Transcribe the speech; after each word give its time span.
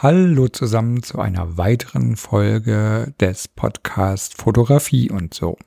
Hallo 0.00 0.46
zusammen 0.46 1.02
zu 1.02 1.18
einer 1.18 1.58
weiteren 1.58 2.14
Folge 2.14 3.12
des 3.18 3.48
Podcasts 3.48 4.32
Fotografie 4.32 5.10
und 5.10 5.34
so. 5.34 5.58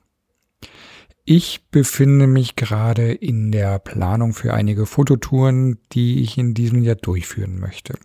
Ich 1.26 1.66
befinde 1.70 2.26
mich 2.26 2.56
gerade 2.56 3.12
in 3.12 3.52
der 3.52 3.78
Planung 3.78 4.32
für 4.32 4.54
einige 4.54 4.86
Fototouren, 4.86 5.80
die 5.92 6.22
ich 6.22 6.38
in 6.38 6.54
diesem 6.54 6.82
Jahr 6.82 6.94
durchführen 6.94 7.60
möchte. 7.60 7.98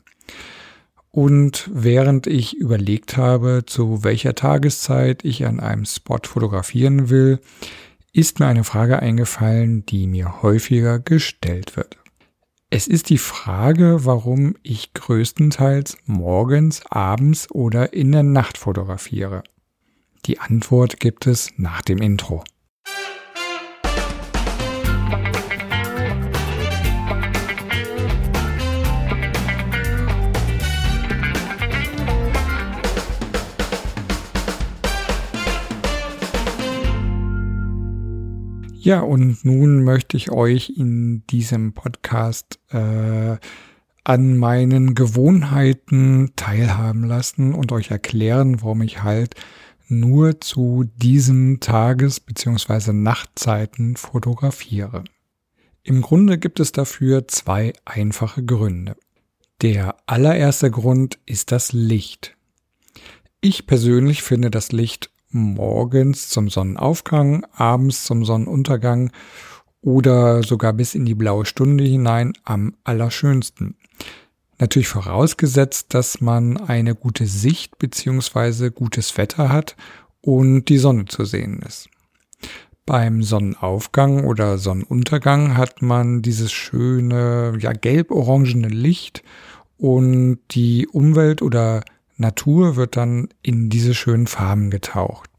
Und 1.12 1.70
während 1.74 2.28
ich 2.28 2.58
überlegt 2.58 3.16
habe, 3.16 3.64
zu 3.66 4.04
welcher 4.04 4.36
Tageszeit 4.36 5.24
ich 5.24 5.46
an 5.46 5.62
einem 5.62 5.86
Spot 5.86 6.20
fotografieren 6.22 7.10
will, 7.10 7.40
ist 8.12 8.42
mir 8.42 8.48
eine 8.48 8.66
Frage 8.66 9.00
eingefallen, 9.00 9.86
die 9.86 10.08
mir 10.08 10.42
häufiger 10.42 11.00
gestellt 11.00 11.78
wird. 11.78 11.98
Es 12.70 12.88
ist 12.88 13.10
die 13.10 13.18
Frage, 13.18 14.04
warum 14.04 14.56
ich 14.62 14.94
größtenteils 14.94 15.98
morgens, 16.06 16.86
abends 16.90 17.50
oder 17.50 17.94
in 17.94 18.12
der 18.12 18.24
Nacht 18.24 18.58
fotografiere. 18.58 19.44
Die 20.26 20.40
Antwort 20.40 21.00
gibt 21.00 21.28
es 21.28 21.54
nach 21.56 21.82
dem 21.82 22.00
Intro. 22.00 22.44
Ja, 38.88 39.02
und 39.02 39.44
nun 39.44 39.84
möchte 39.84 40.16
ich 40.16 40.32
euch 40.32 40.72
in 40.78 41.28
diesem 41.28 41.74
Podcast 41.74 42.58
äh, 42.70 43.36
an 44.06 44.38
meinen 44.38 44.96
Gewohnheiten 44.96 46.32
teilhaben 46.38 47.04
lassen 47.04 47.54
und 47.54 47.74
euch 47.74 47.92
erklären, 47.92 48.62
warum 48.62 48.82
ich 48.84 49.04
halt 49.04 49.36
nur 49.90 50.40
zu 50.40 50.86
diesen 50.96 51.60
Tages- 51.60 52.22
bzw. 52.22 52.94
Nachtzeiten 52.94 53.98
fotografiere. 53.98 55.04
Im 55.84 56.02
Grunde 56.02 56.38
gibt 56.38 56.62
es 56.62 56.72
dafür 56.72 57.28
zwei 57.28 57.74
einfache 57.84 58.42
Gründe. 58.42 58.96
Der 59.62 59.98
allererste 60.06 60.72
Grund 60.72 61.20
ist 61.26 61.52
das 61.52 61.74
Licht. 61.74 62.38
Ich 63.42 63.68
persönlich 63.68 64.24
finde 64.24 64.50
das 64.50 64.72
Licht 64.72 65.10
morgens 65.38 66.30
zum 66.30 66.50
Sonnenaufgang, 66.50 67.46
abends 67.54 68.04
zum 68.04 68.26
Sonnenuntergang 68.26 69.12
oder 69.82 70.44
sogar 70.44 70.74
bis 70.74 70.96
in 70.96 71.06
die 71.06 71.16
blaue 71.16 71.46
Stunde 71.46 71.84
hinein 71.84 72.34
am 72.44 72.76
allerschönsten. 72.84 73.76
Natürlich 74.60 74.88
vorausgesetzt, 74.88 75.94
dass 75.94 76.20
man 76.20 76.58
eine 76.58 76.96
gute 76.96 77.28
Sicht 77.28 77.78
beziehungsweise 77.78 78.72
gutes 78.72 79.18
Wetter 79.18 79.50
hat 79.50 79.76
und 80.22 80.66
die 80.66 80.80
Sonne 80.80 81.06
zu 81.06 81.26
sehen 81.26 81.62
ist. 81.66 81.90
Beim 82.86 83.22
Sonnenaufgang 83.22 84.24
oder 84.24 84.58
Sonnenuntergang 84.58 85.58
hat 85.58 85.82
man 85.82 86.22
dieses 86.22 86.52
schöne, 86.52 87.58
ja, 87.60 87.74
gelb-orangene 87.74 88.70
Licht 88.70 89.24
und 89.78 90.40
die 90.52 90.88
Umwelt 90.88 91.42
oder 91.42 91.84
Natur 92.18 92.76
wird 92.76 92.98
dann 92.98 93.30
in 93.42 93.70
diese 93.70 93.94
schönen 93.94 94.28
Farben 94.28 94.70
getaucht. 94.70 95.30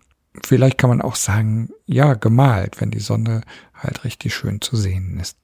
Vielleicht 0.45 0.79
kann 0.79 0.91
man 0.91 1.03
auch 1.03 1.17
sagen, 1.17 1.71
ja, 1.87 2.15
gemalt, 2.15 2.81
wenn 2.81 2.91
die 2.91 3.01
Sonne 3.01 3.43
halt 3.75 4.05
richtig 4.05 4.35
schön 4.35 4.61
zu 4.61 4.77
sehen 4.77 5.19
ist. 5.19 5.37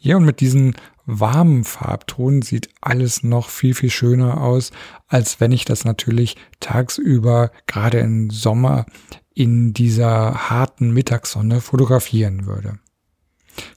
Ja, 0.00 0.16
und 0.16 0.24
mit 0.24 0.40
diesen 0.40 0.76
warmen 1.04 1.64
Farbton 1.64 2.42
sieht 2.42 2.68
alles 2.80 3.22
noch 3.22 3.48
viel, 3.48 3.74
viel 3.74 3.90
schöner 3.90 4.40
aus, 4.40 4.70
als 5.06 5.40
wenn 5.40 5.52
ich 5.52 5.64
das 5.64 5.84
natürlich 5.84 6.36
tagsüber, 6.60 7.50
gerade 7.66 7.98
im 7.98 8.30
Sommer, 8.30 8.86
in 9.34 9.72
dieser 9.72 10.50
harten 10.50 10.92
Mittagssonne 10.92 11.60
fotografieren 11.60 12.46
würde. 12.46 12.78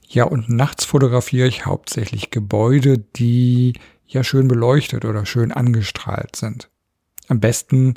Ja, 0.08 0.24
und 0.24 0.48
nachts 0.48 0.84
fotografiere 0.84 1.48
ich 1.48 1.66
hauptsächlich 1.66 2.30
Gebäude, 2.30 2.98
die 2.98 3.74
ja 4.12 4.24
schön 4.24 4.48
beleuchtet 4.48 5.04
oder 5.04 5.26
schön 5.26 5.52
angestrahlt 5.52 6.36
sind. 6.36 6.70
Am 7.28 7.40
besten 7.40 7.94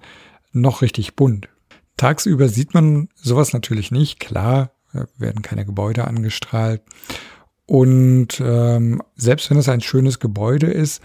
noch 0.51 0.81
richtig 0.81 1.15
bunt. 1.15 1.49
Tagsüber 1.97 2.49
sieht 2.49 2.73
man 2.73 3.09
sowas 3.15 3.53
natürlich 3.53 3.91
nicht, 3.91 4.19
klar, 4.19 4.71
werden 5.17 5.41
keine 5.41 5.65
Gebäude 5.65 6.05
angestrahlt. 6.05 6.81
Und 7.65 8.39
ähm, 8.39 9.01
selbst 9.15 9.49
wenn 9.49 9.57
es 9.57 9.69
ein 9.69 9.81
schönes 9.81 10.19
Gebäude 10.19 10.67
ist, 10.67 11.01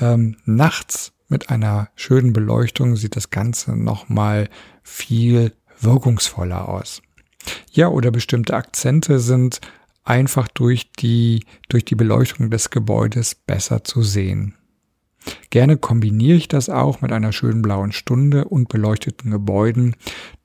ähm, 0.00 0.36
nachts 0.44 1.12
mit 1.28 1.50
einer 1.50 1.88
schönen 1.94 2.32
Beleuchtung 2.32 2.96
sieht 2.96 3.16
das 3.16 3.30
Ganze 3.30 3.76
nochmal 3.76 4.48
viel 4.82 5.54
wirkungsvoller 5.80 6.68
aus. 6.68 7.02
Ja, 7.70 7.88
oder 7.88 8.10
bestimmte 8.10 8.54
Akzente 8.54 9.18
sind 9.18 9.60
einfach 10.04 10.48
durch 10.48 10.90
die, 10.92 11.44
durch 11.68 11.84
die 11.84 11.94
Beleuchtung 11.94 12.50
des 12.50 12.70
Gebäudes 12.70 13.34
besser 13.34 13.84
zu 13.84 14.02
sehen. 14.02 14.54
Gerne 15.50 15.76
kombiniere 15.76 16.36
ich 16.36 16.48
das 16.48 16.68
auch 16.68 17.00
mit 17.00 17.12
einer 17.12 17.32
schönen 17.32 17.62
blauen 17.62 17.92
Stunde 17.92 18.46
und 18.46 18.68
beleuchteten 18.68 19.30
Gebäuden. 19.30 19.94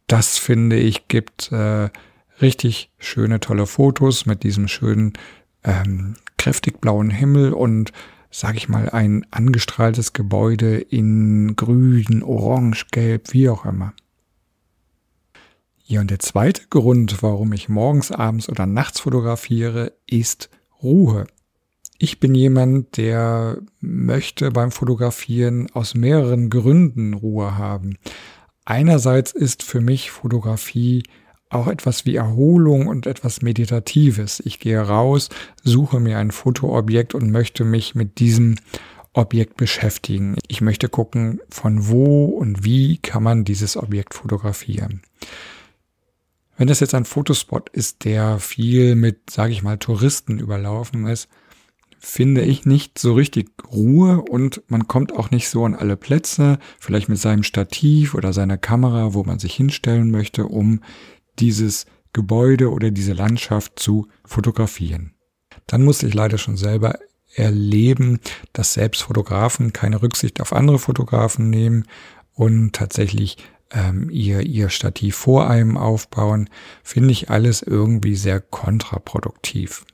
Das 0.06 0.38
finde 0.38 0.78
ich 0.78 1.08
gibt 1.08 1.52
äh, 1.52 1.90
richtig 2.42 2.92
schöne, 3.00 3.40
tolle 3.40 3.66
Fotos 3.66 4.26
mit 4.26 4.44
diesem 4.44 4.68
schönen, 4.68 5.14
ähm, 5.64 6.16
kräftig 6.38 6.80
blauen 6.80 7.10
Himmel 7.10 7.54
und 7.54 7.92
sage 8.30 8.58
ich 8.58 8.70
mal, 8.70 8.90
ein 8.90 9.26
angestrahltes 9.32 10.14
Gebäude 10.14 10.78
in 10.78 11.56
grün, 11.56 12.22
orange, 12.24 12.86
gelb, 12.92 13.34
wie 13.34 13.50
auch 13.50 13.66
immer. 13.66 13.94
Ja, 15.90 16.02
und 16.02 16.12
der 16.12 16.20
zweite 16.20 16.64
Grund, 16.70 17.24
warum 17.24 17.54
ich 17.54 17.70
morgens, 17.70 18.12
abends 18.12 18.50
oder 18.50 18.66
nachts 18.66 19.00
fotografiere, 19.00 19.94
ist 20.06 20.50
Ruhe. 20.84 21.28
Ich 21.98 22.20
bin 22.20 22.36
jemand, 22.36 22.98
der 22.98 23.60
möchte 23.80 24.52
beim 24.52 24.72
Fotografieren 24.72 25.72
aus 25.72 25.96
mehreren 25.96 26.50
Gründen 26.50 27.14
Ruhe 27.14 27.58
haben. 27.58 27.96
Einerseits 28.66 29.32
ist 29.32 29.64
für 29.64 29.80
mich 29.80 30.12
Fotografie 30.12 31.04
auch 31.50 31.68
etwas 31.68 32.06
wie 32.06 32.18
Erholung 32.18 32.88
und 32.88 33.08
etwas 33.08 33.42
Meditatives. 33.42 34.42
Ich 34.42 34.60
gehe 34.60 34.82
raus, 34.82 35.30
suche 35.64 36.02
mir 36.02 36.18
ein 36.18 36.32
Fotoobjekt 36.32 37.16
und 37.16 37.32
möchte 37.32 37.64
mich 37.64 37.96
mit 37.96 38.20
diesem 38.20 38.56
Objekt 39.14 39.56
beschäftigen. 39.56 40.36
Ich 40.50 40.60
möchte 40.60 40.90
gucken, 40.90 41.40
von 41.50 41.88
wo 41.88 42.26
und 42.26 42.66
wie 42.66 42.98
kann 42.98 43.24
man 43.24 43.46
dieses 43.46 43.78
Objekt 43.78 44.16
fotografieren. 44.16 45.02
Wenn 46.58 46.68
das 46.68 46.80
jetzt 46.80 46.96
ein 46.96 47.06
Fotospot 47.06 47.70
ist, 47.70 48.04
der 48.04 48.40
viel 48.40 48.96
mit, 48.96 49.30
sage 49.30 49.54
ich 49.54 49.62
mal, 49.62 49.78
Touristen 49.78 50.40
überlaufen 50.40 51.06
ist, 51.06 51.30
finde 52.00 52.42
ich 52.42 52.66
nicht 52.66 53.00
so 53.00 53.14
richtig 53.14 53.52
Ruhe 53.72 54.22
und 54.22 54.62
man 54.68 54.88
kommt 54.88 55.14
auch 55.14 55.32
nicht 55.32 55.50
so 55.50 55.66
an 55.66 55.76
alle 55.76 55.98
Plätze, 55.98 56.58
vielleicht 56.80 57.10
mit 57.10 57.20
seinem 57.20 57.44
Stativ 57.44 58.16
oder 58.16 58.34
seiner 58.34 58.58
Kamera, 58.58 59.14
wo 59.14 59.24
man 59.24 59.40
sich 59.40 59.54
hinstellen 59.54 60.10
möchte, 60.10 60.46
um 60.46 60.82
dieses 61.40 61.86
Gebäude 62.14 62.72
oder 62.72 62.90
diese 62.92 63.14
Landschaft 63.14 63.80
zu 63.80 64.08
fotografieren. 64.26 65.14
Dann 65.68 65.84
musste 65.84 66.08
ich 66.08 66.14
leider 66.14 66.38
schon 66.38 66.58
selber 66.58 66.98
erleben, 67.36 68.20
dass 68.54 68.74
selbst 68.74 69.04
Fotografen 69.04 69.74
keine 69.74 70.02
Rücksicht 70.02 70.42
auf 70.42 70.54
andere 70.54 70.80
Fotografen 70.80 71.50
nehmen 71.50 71.86
und 72.34 72.74
tatsächlich 72.74 73.38
ähm, 73.72 74.10
ihr, 74.10 74.42
ihr 74.42 74.70
Stativ 74.70 75.16
vor 75.16 75.50
einem 75.50 75.78
aufbauen, 75.78 76.50
finde 76.84 77.12
ich 77.12 77.30
alles 77.30 77.62
irgendwie 77.62 78.16
sehr 78.16 78.40
kontraproduktiv. 78.40 79.86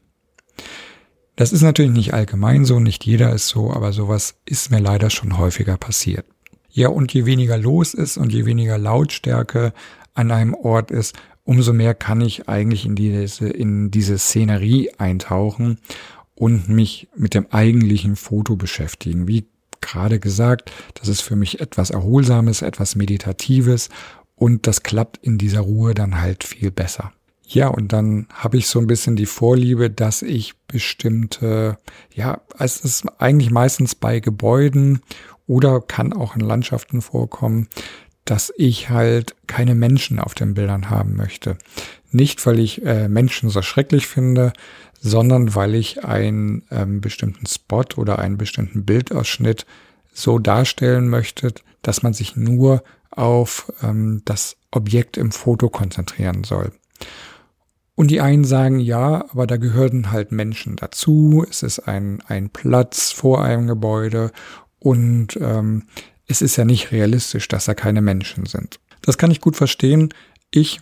Das 1.35 1.51
ist 1.51 1.63
natürlich 1.63 1.91
nicht 1.91 2.13
allgemein 2.13 2.63
so, 2.63 2.79
nicht 2.79 3.06
jeder 3.06 3.33
ist 3.33 3.47
so, 3.47 3.72
aber 3.72 3.91
sowas 3.91 4.35
ist 4.45 4.69
mir 4.69 4.79
leider 4.79 5.09
schon 5.09 5.38
häufiger 5.38 5.78
passiert. 5.78 6.25
Ja, 6.69 6.89
und 6.89 7.13
je 7.13 7.25
weniger 7.25 7.57
los 7.57 7.94
ist 7.94 8.18
und 8.18 8.33
je 8.33 8.45
weniger 8.45 8.77
Lautstärke 8.77 9.74
an 10.13 10.31
einem 10.31 10.53
Ort 10.53 10.92
ist, 10.92 11.15
umso 11.44 11.74
mehr 11.74 11.94
kann 11.94 12.21
ich 12.21 12.48
eigentlich 12.48 12.86
in 12.86 12.95
diese, 12.95 13.48
in 13.48 13.92
diese 13.92 14.18
Szenerie 14.18 14.92
eintauchen 14.98 15.80
und 16.36 16.69
mich 16.69 17.07
mit 17.15 17.33
dem 17.33 17.48
eigentlichen 17.51 18.15
Foto 18.15 18.56
beschäftigen. 18.56 19.27
Wie 19.27 19.45
gerade 19.83 20.19
gesagt, 20.19 20.71
das 20.95 21.07
ist 21.07 21.21
für 21.21 21.35
mich 21.35 21.62
etwas 21.62 21.91
Erholsames, 21.91 22.63
etwas 22.63 22.95
Meditatives 22.95 23.89
und 24.35 24.65
das 24.68 24.83
klappt 24.83 25.18
in 25.18 25.38
dieser 25.38 25.62
Ruhe 25.62 25.94
dann 25.94 26.19
halt 26.19 26.44
viel 26.44 26.71
besser. 26.71 27.13
Ja, 27.45 27.68
und 27.68 27.94
dann 27.94 28.27
habe 28.33 28.57
ich 28.57 28.68
so 28.68 28.80
ein 28.80 28.88
bisschen 28.88 29.15
die 29.15 29.25
Vorliebe, 29.25 29.89
dass 29.89 30.21
ich 30.21 30.56
bestimmte, 30.68 31.77
ja, 32.13 32.41
es 32.57 32.80
ist 32.81 33.06
eigentlich 33.19 33.51
meistens 33.51 33.95
bei 33.95 34.19
Gebäuden 34.19 35.01
oder 35.45 35.81
kann 35.81 36.13
auch 36.13 36.36
in 36.36 36.41
Landschaften 36.41 37.01
vorkommen, 37.01 37.68
dass 38.25 38.54
ich 38.58 38.90
halt 38.90 39.36
keine 39.48 39.75
Menschen 39.75 40.20
auf 40.20 40.34
den 40.34 40.54
Bildern 40.54 40.90
haben 40.90 41.16
möchte. 41.16 41.58
Nicht, 42.12 42.46
weil 42.46 42.60
ich 42.60 42.86
äh, 42.86 43.08
Menschen 43.10 43.50
so 43.50 43.62
schrecklich 43.62 44.08
finde, 44.08 44.54
sondern 45.00 45.54
weil 45.56 45.75
ich 45.75 46.06
einen 46.06 46.64
ähm, 46.72 47.02
bestimmten 47.02 47.46
Spot 47.46 47.86
oder 47.98 48.20
einen 48.20 48.38
bestimmten 48.38 48.86
Bildausschnitt 48.86 49.66
so 50.14 50.40
darstellen 50.40 51.10
möchtet, 51.10 51.64
dass 51.81 52.04
man 52.04 52.14
sich 52.14 52.36
nur 52.36 52.84
auf 53.12 53.72
ähm, 53.84 54.22
das 54.25 54.56
Objekt 54.72 55.18
im 55.18 55.31
Foto 55.31 55.70
konzentrieren 55.70 56.44
soll. 56.44 56.72
Und 57.96 58.10
die 58.10 58.22
einen 58.22 58.44
sagen, 58.44 58.80
ja, 58.80 59.25
aber 59.30 59.46
da 59.46 59.58
gehören 59.58 60.12
halt 60.12 60.31
Menschen 60.31 60.78
dazu, 60.78 61.46
es 61.48 61.62
ist 61.62 61.80
ein, 61.80 62.24
ein 62.28 62.50
Platz 62.50 63.12
vor 63.12 63.44
einem 63.44 63.68
Gebäude 63.68 64.31
und 64.80 65.38
ähm, 65.40 65.84
es 66.28 66.42
ist 66.42 66.56
ja 66.56 66.66
nicht 66.66 66.92
realistisch, 66.92 67.48
dass 67.48 67.66
da 67.66 67.74
keine 67.74 68.02
Menschen 68.02 68.46
sind. 68.46 68.80
Das 69.02 69.18
kann 69.18 69.31
ich 69.31 69.42
gut 69.42 69.56
verstehen. 69.56 70.14
Ich 70.52 70.81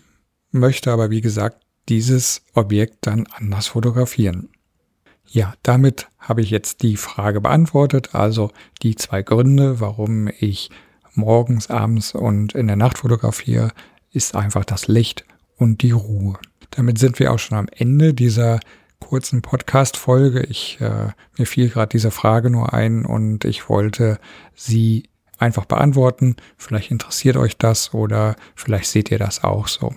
möchte 0.51 0.91
aber, 0.91 1.09
wie 1.09 1.21
gesagt, 1.21 1.63
dieses 1.89 2.43
Objekt 2.53 3.07
dann 3.07 3.27
anders 3.27 3.67
fotografieren. 3.67 4.49
Ja, 5.25 5.53
damit 5.63 6.07
habe 6.19 6.41
ich 6.41 6.49
jetzt 6.49 6.83
die 6.83 6.97
Frage 6.97 7.41
beantwortet, 7.41 8.13
also 8.13 8.51
die 8.83 8.95
zwei 8.95 9.23
Gründe, 9.23 9.79
warum 9.79 10.29
ich 10.39 10.69
morgens, 11.13 11.69
abends 11.69 12.13
und 12.13 12.53
in 12.53 12.67
der 12.67 12.75
Nacht 12.75 12.97
fotografiere, 12.97 13.71
ist 14.11 14.35
einfach 14.35 14.65
das 14.65 14.87
Licht 14.87 15.25
und 15.55 15.81
die 15.81 15.91
Ruhe. 15.91 16.37
Damit 16.71 16.99
sind 16.99 17.19
wir 17.19 17.31
auch 17.31 17.39
schon 17.39 17.57
am 17.57 17.67
Ende 17.71 18.13
dieser 18.13 18.59
kurzen 18.99 19.41
Podcast-Folge. 19.41 20.41
Ich, 20.43 20.79
äh, 20.79 21.07
mir 21.37 21.45
fiel 21.45 21.69
gerade 21.69 21.89
diese 21.89 22.11
Frage 22.11 22.49
nur 22.49 22.73
ein 22.73 23.05
und 23.05 23.45
ich 23.45 23.67
wollte 23.69 24.19
sie 24.55 25.09
einfach 25.41 25.65
beantworten. 25.65 26.35
Vielleicht 26.57 26.91
interessiert 26.91 27.37
euch 27.37 27.57
das 27.57 27.93
oder 27.93 28.35
vielleicht 28.55 28.87
seht 28.87 29.11
ihr 29.11 29.19
das 29.19 29.43
auch 29.43 29.67
so. 29.67 29.93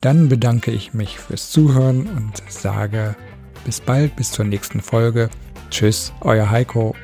Dann 0.00 0.28
bedanke 0.28 0.70
ich 0.70 0.94
mich 0.94 1.18
fürs 1.18 1.50
Zuhören 1.50 2.06
und 2.06 2.42
sage 2.48 3.16
bis 3.64 3.80
bald, 3.80 4.16
bis 4.16 4.30
zur 4.30 4.44
nächsten 4.44 4.80
Folge. 4.80 5.28
Tschüss, 5.70 6.12
euer 6.20 6.50
Heiko. 6.50 6.94